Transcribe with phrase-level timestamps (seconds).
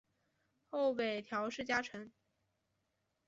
[0.71, 2.11] 后北条氏家臣。